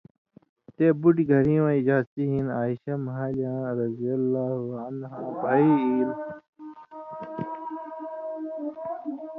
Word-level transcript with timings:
تے 0.75 0.85
بُٹیۡ 1.01 1.27
گھریں 1.31 1.61
وَیں 1.63 1.79
اجازتی 1.81 2.23
ہِن 2.29 2.45
عائشہ 2.57 2.93
مھالیۡیاں 3.05 3.59
رض 3.77 3.97
بہی 5.41 5.71
ایلوۡ۔ 5.85 6.19